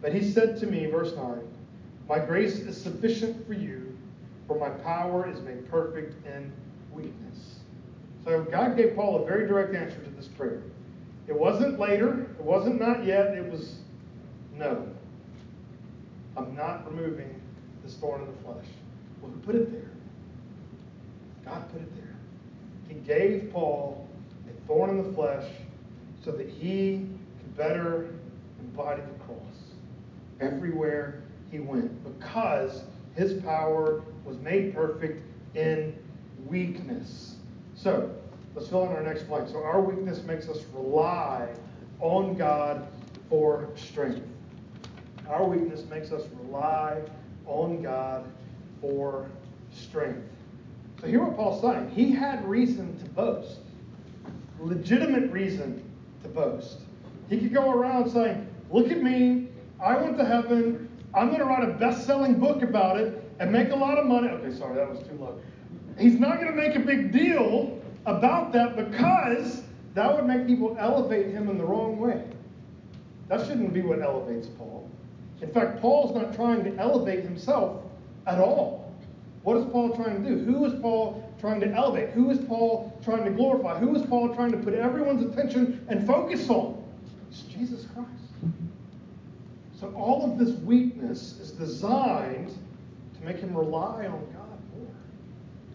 [0.00, 1.40] But he said to me, verse 9,
[2.08, 3.92] My grace is sufficient for you
[4.52, 6.52] for my power is made perfect in
[6.92, 7.60] weakness.
[8.24, 10.62] So God gave Paul a very direct answer to this prayer.
[11.26, 13.76] It wasn't later, it wasn't not yet, it was
[14.54, 14.86] no.
[16.36, 17.40] I'm not removing
[17.82, 18.66] this thorn in the flesh.
[19.20, 19.90] Well, who put it there?
[21.44, 22.14] God put it there.
[22.88, 24.08] He gave Paul
[24.48, 25.48] a thorn in the flesh,
[26.24, 27.08] so that he
[27.56, 28.14] better
[28.60, 29.38] embody the cross
[30.40, 32.84] everywhere he went, because
[33.14, 35.22] his power was made perfect
[35.54, 35.94] in
[36.46, 37.36] weakness.
[37.74, 38.14] So,
[38.54, 39.48] let's fill in our next blank.
[39.48, 41.48] So, our weakness makes us rely
[42.00, 42.86] on God
[43.28, 44.26] for strength.
[45.28, 47.02] Our weakness makes us rely
[47.46, 48.24] on God
[48.80, 49.30] for
[49.72, 50.26] strength.
[51.00, 51.90] So, hear what Paul's saying.
[51.90, 53.58] He had reason to boast,
[54.58, 55.82] legitimate reason
[56.22, 56.78] to boast.
[57.32, 59.48] He could go around saying, Look at me.
[59.82, 60.86] I went to heaven.
[61.14, 64.04] I'm going to write a best selling book about it and make a lot of
[64.04, 64.28] money.
[64.28, 65.40] Okay, sorry, that was too low.
[65.98, 69.62] He's not going to make a big deal about that because
[69.94, 72.22] that would make people elevate him in the wrong way.
[73.28, 74.90] That shouldn't be what elevates Paul.
[75.40, 77.82] In fact, Paul's not trying to elevate himself
[78.26, 78.94] at all.
[79.42, 80.44] What is Paul trying to do?
[80.44, 82.10] Who is Paul trying to elevate?
[82.10, 83.78] Who is Paul trying to glorify?
[83.78, 86.81] Who is Paul trying to put everyone's attention and focus on?
[87.40, 88.08] Jesus Christ.
[89.78, 92.56] So all of this weakness is designed
[93.18, 94.94] to make him rely on God more.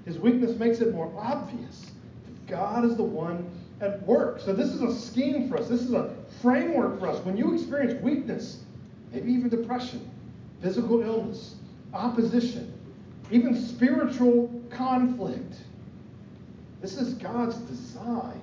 [0.06, 1.92] His weakness makes it more obvious
[2.26, 3.50] that God is the one
[3.82, 4.40] at work.
[4.40, 5.68] So this is a scheme for us.
[5.68, 7.24] This is a framework for us.
[7.26, 8.62] When you experience weakness,
[9.12, 10.10] maybe even depression,
[10.62, 11.56] physical illness,
[11.94, 12.74] opposition,
[13.32, 15.56] even spiritual conflict,
[16.82, 18.42] this is God's design.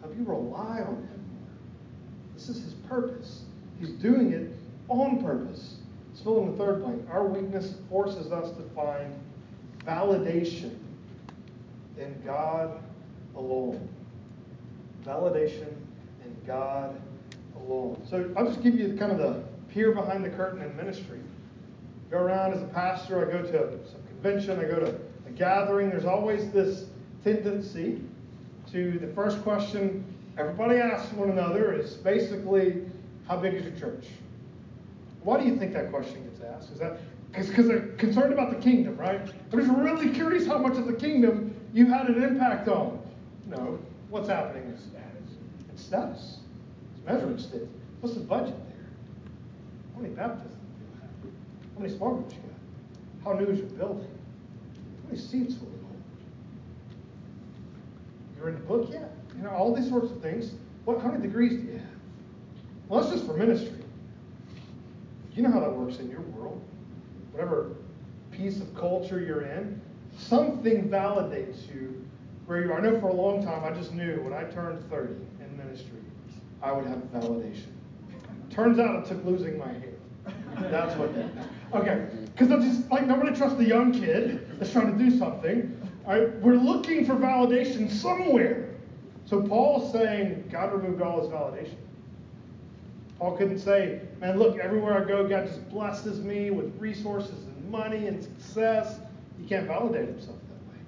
[0.00, 1.13] Help you rely on Him.
[2.46, 3.42] This is His purpose.
[3.80, 4.50] He's doing it
[4.88, 5.76] on purpose.
[6.10, 7.02] Let's fill in the third blank.
[7.10, 9.18] Our weakness forces us to find
[9.86, 10.76] validation
[11.98, 12.82] in God
[13.34, 13.88] alone.
[15.06, 15.68] Validation
[16.22, 17.00] in God
[17.56, 18.02] alone.
[18.10, 21.20] So I'll just give you kind of the peer behind the curtain in ministry.
[22.10, 25.88] Go around as a pastor, I go to some convention, I go to a gathering.
[25.88, 26.84] There's always this
[27.24, 28.02] tendency
[28.70, 30.04] to the first question
[30.36, 32.82] everybody asks one another is basically,
[33.28, 34.06] how big is your church?
[35.22, 36.70] Why do you think that question gets asked?
[36.72, 36.98] Is that
[37.32, 39.20] because they're concerned about the kingdom, right?
[39.50, 43.00] They're just really curious how much of the kingdom you had an impact on.
[43.46, 44.82] No, what's happening is.
[45.74, 46.38] It's status.
[46.94, 47.62] It's measuring stick.
[48.00, 48.86] What's the budget there?
[49.94, 51.74] How many baptisms do you have?
[51.74, 53.32] How many small groups you got?
[53.32, 54.06] How new is your building?
[54.06, 56.02] How many seats will it hold?
[58.38, 59.10] You're in the book yet?
[59.36, 60.52] You know, all these sorts of things.
[60.84, 61.88] What how many degrees do you have?
[62.88, 63.84] Well, that's just for ministry.
[65.34, 66.62] You know how that works in your world.
[67.32, 67.76] Whatever
[68.30, 69.80] piece of culture you're in,
[70.16, 72.04] something validates you
[72.46, 72.78] where you are.
[72.78, 75.98] I know for a long time I just knew when I turned 30 in ministry,
[76.62, 77.72] I would have validation.
[78.50, 79.94] Turns out it took losing my hair.
[80.70, 81.30] That's what did.
[81.74, 85.76] Okay, because I just like nobody trusts the young kid that's trying to do something.
[86.06, 88.73] All right, we're looking for validation somewhere.
[89.26, 91.76] So Paul's saying God removed all his validation.
[93.18, 97.70] Paul couldn't say, man, look, everywhere I go, God just blesses me with resources and
[97.70, 98.98] money and success.
[99.40, 100.80] He can't validate himself that way.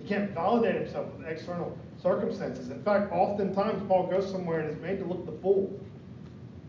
[0.00, 2.70] He can't validate himself with external circumstances.
[2.70, 5.78] In fact, oftentimes Paul goes somewhere and is made to look the fool.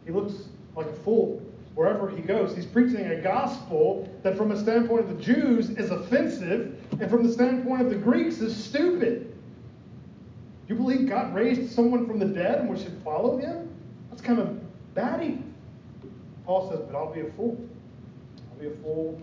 [0.06, 0.34] He looks
[0.76, 1.42] like a fool
[1.76, 2.56] wherever he goes.
[2.56, 7.26] He's preaching a gospel that, from a standpoint of the Jews, is offensive, and from
[7.26, 9.37] the standpoint of the Greeks, is stupid.
[10.68, 13.74] You believe God raised someone from the dead and we should follow him?
[14.10, 14.60] That's kind of
[14.94, 15.42] batty.
[16.46, 17.58] Paul says, but I'll be a fool.
[18.52, 19.22] I'll be a fool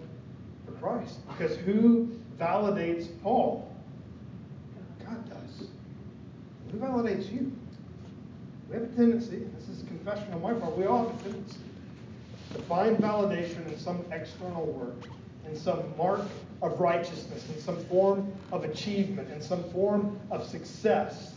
[0.65, 1.19] for Christ.
[1.29, 3.71] Because who validates Paul?
[5.05, 5.69] God does.
[6.73, 7.53] Who validates you?
[8.69, 11.59] We have a tendency, this is confession on my part, we all have a tendency
[12.55, 14.95] to find validation in some external work,
[15.47, 16.23] in some mark
[16.63, 21.34] of righteousness, in some form of achievement, in some form of success.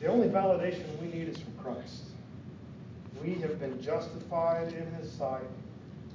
[0.00, 2.04] The only validation we need is from Christ.
[3.22, 5.42] We have been justified in his sight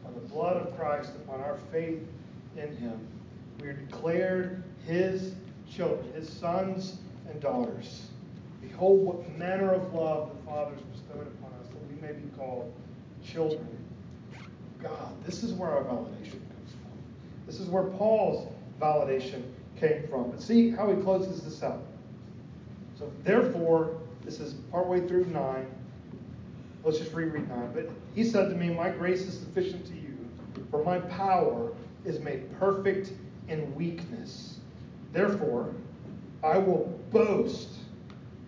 [0.03, 1.99] by the blood of Christ upon our faith
[2.55, 3.07] in him.
[3.59, 5.33] We are declared his
[5.69, 6.97] children, his sons
[7.29, 8.07] and daughters.
[8.61, 12.29] Behold, what manner of love the Father has bestowed upon us, that we may be
[12.37, 12.73] called
[13.23, 13.67] children
[14.33, 15.25] of God.
[15.25, 16.91] This is where our validation comes from.
[17.45, 18.47] This is where Paul's
[18.79, 19.43] validation
[19.77, 20.31] came from.
[20.31, 21.83] But see how he closes this out.
[22.97, 25.67] So, therefore, this is partway through 9.
[26.83, 27.71] Let's just reread 9.
[27.73, 30.17] But he said to me, My grace is sufficient to you,
[30.69, 31.71] for my power
[32.05, 33.11] is made perfect
[33.47, 34.59] in weakness.
[35.11, 35.73] Therefore,
[36.43, 37.69] I will boast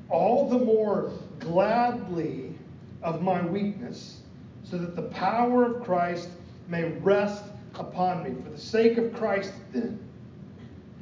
[0.10, 2.54] all the more gladly
[3.02, 4.22] of my weakness,
[4.64, 6.30] so that the power of Christ
[6.68, 7.44] may rest
[7.76, 8.42] upon me.
[8.44, 10.00] For the sake of Christ, then,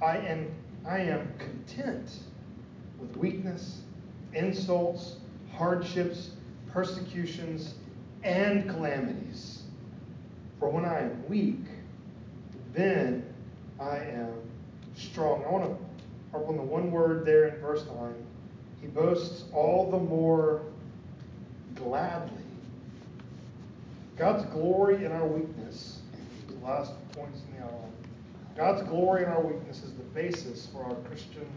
[0.02, 0.52] I am,
[0.86, 2.10] I am content
[3.04, 3.82] with weakness
[4.34, 5.18] insults,
[5.54, 6.32] hardships,
[6.72, 7.76] persecutions,
[8.24, 9.62] and calamities.
[10.60, 11.60] For when I am weak,
[12.74, 13.24] then
[13.80, 14.34] I am
[14.96, 15.44] strong.
[15.46, 15.86] I want to
[16.32, 18.14] harp on the one word there in verse 9.
[18.82, 20.64] He boasts all the more
[21.76, 22.38] gladly.
[24.18, 26.00] God's glory in our weakness,
[26.48, 27.92] the last points in the outline.
[28.56, 31.48] God's glory in our weakness is the basis for our Christian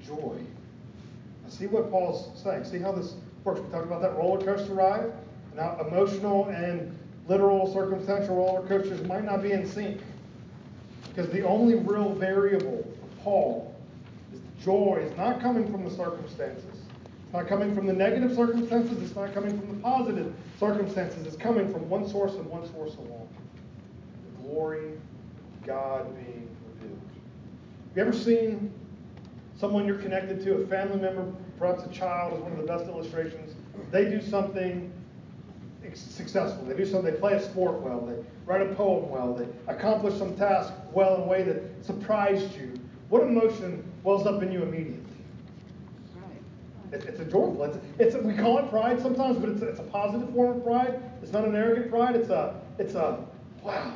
[0.00, 0.38] joy.
[1.48, 2.64] See what Paul's saying.
[2.64, 3.60] See how this works.
[3.60, 5.12] We talked about that roller coaster ride.
[5.56, 6.96] Now, emotional and
[7.26, 10.00] literal, circumstantial roller coasters might not be in sync.
[11.08, 13.74] Because the only real variable for Paul
[14.32, 16.64] is the joy is not coming from the circumstances.
[16.64, 19.02] It's not coming from the negative circumstances.
[19.02, 21.26] It's not coming from the positive circumstances.
[21.26, 23.28] It's coming from one source and one source alone.
[24.36, 27.00] The glory of God being revealed.
[27.88, 28.72] Have you ever seen
[29.58, 31.24] someone you're connected to, a family member,
[31.58, 33.54] perhaps a child is one of the best illustrations.
[33.90, 34.92] They do something
[35.94, 36.64] successful.
[36.64, 38.14] They do something, they play a sport well, they
[38.46, 42.78] write a poem well, they accomplish some task well in a way that surprised you.
[43.08, 45.02] What emotion wells up in you immediately?
[46.92, 47.64] It's, it's a joyful.
[47.64, 50.58] It's, it's a, we call it pride sometimes, but it's a, it's a positive form
[50.58, 51.00] of pride.
[51.22, 52.16] It's not an arrogant pride.
[52.16, 53.24] It's a it's a
[53.62, 53.92] wow.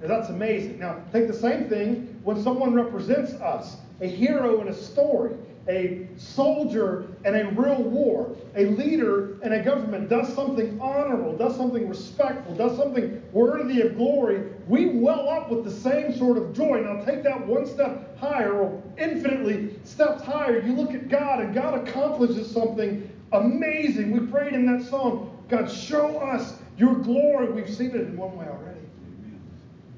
[0.00, 0.80] That's amazing.
[0.80, 5.36] Now take the same thing when someone represents us, a hero in a story,
[5.68, 11.56] a soldier in a real war, a leader in a government does something honorable, does
[11.56, 16.54] something respectful, does something worthy of glory, we well up with the same sort of
[16.54, 16.80] joy.
[16.80, 20.60] Now take that one step higher, or infinitely steps higher.
[20.60, 24.12] You look at God, and God accomplishes something amazing.
[24.12, 27.50] We prayed in that song, God, show us your glory.
[27.50, 28.80] We've seen it in one way already.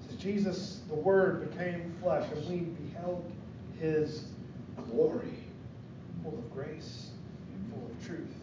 [0.09, 3.31] Says Jesus, the Word, became flesh, and we beheld
[3.81, 4.25] his
[4.91, 5.35] glory
[6.23, 7.11] full of grace
[7.55, 8.35] and full of truth.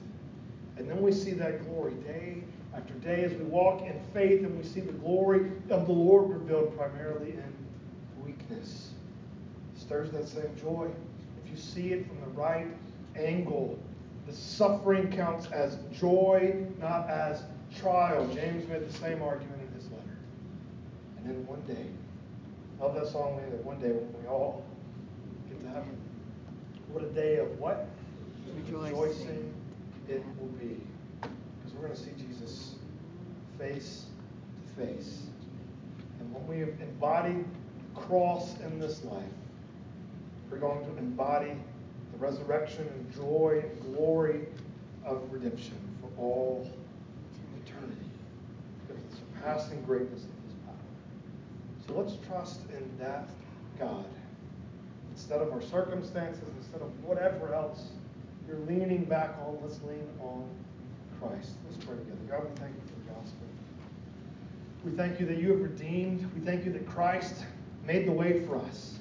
[0.77, 2.43] And then we see that glory day
[2.75, 6.29] after day as we walk in faith and we see the glory of the Lord
[6.29, 7.55] revealed primarily in
[8.23, 8.91] weakness.
[9.75, 10.89] It stirs that same joy.
[11.43, 12.67] If you see it from the right
[13.15, 13.79] angle,
[14.27, 17.43] the suffering counts as joy, not as
[17.79, 18.27] trial.
[18.33, 20.17] James made the same argument in his letter.
[21.17, 21.85] And then one day,
[22.79, 24.65] love that song, that one day when we all.
[26.91, 27.87] What a day of what?
[28.55, 28.97] Rejoicing.
[28.97, 29.53] Rejoicing
[30.07, 30.77] it will be.
[31.21, 32.75] Because we're going to see Jesus
[33.59, 34.05] face
[34.77, 35.23] to face.
[36.19, 39.23] And when we embody the cross in this life,
[40.49, 41.51] we're going to embody
[42.13, 44.45] the resurrection and joy and glory
[45.03, 46.69] of redemption for all
[47.65, 47.97] eternity.
[48.87, 50.75] Because of the surpassing greatness of his power.
[51.87, 53.27] So let's trust in that
[53.77, 54.05] God
[55.15, 57.87] instead of our circumstances, instead of whatever else
[58.47, 60.47] you're leaning back on, let's lean on
[61.19, 61.51] Christ.
[61.69, 62.19] Let's pray together.
[62.29, 63.47] God, we thank you for the gospel.
[64.83, 66.29] We thank you that you have redeemed.
[66.35, 67.45] We thank you that Christ
[67.87, 68.99] made the way for us.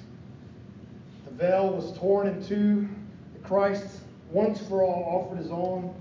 [1.25, 2.87] The veil was torn in two.
[3.33, 3.99] That Christ,
[4.31, 5.93] once for all, offered his own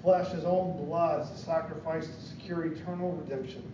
[0.00, 3.64] flesh, his own blood as a sacrifice to secure eternal redemption.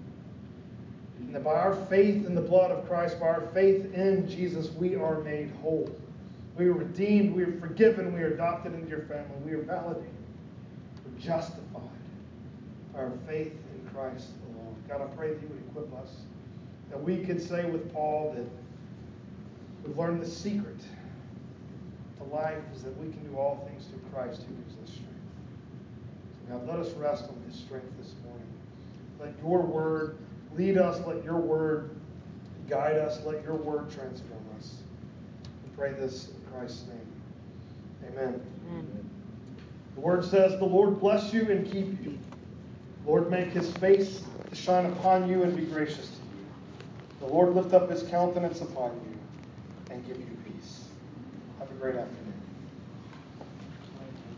[1.20, 4.70] And that by our faith in the blood of Christ, by our faith in Jesus,
[4.72, 5.90] we are made whole.
[6.56, 10.10] We are redeemed, we are forgiven, we are adopted into your family, we are validated,
[11.06, 11.80] we're justified
[12.92, 14.76] by our faith in Christ alone.
[14.88, 16.16] God, I pray that you would equip us,
[16.90, 18.44] that we could say with Paul that
[19.86, 20.80] we've learned the secret
[22.18, 25.08] to life is that we can do all things through Christ who gives us strength.
[26.48, 28.46] So God, let us rest on his strength this morning.
[29.18, 30.18] Let your word
[30.56, 31.90] lead us, let your word
[32.68, 34.74] guide us, let your word transform us.
[35.64, 38.12] We pray this in Christ's name.
[38.12, 38.40] Amen.
[38.68, 39.10] Amen.
[39.94, 42.18] The word says, The Lord bless you and keep you.
[43.04, 46.46] The Lord, make his face to shine upon you and be gracious to you.
[47.20, 50.84] The Lord lift up his countenance upon you and give you peace.
[51.58, 52.29] Have a great afternoon.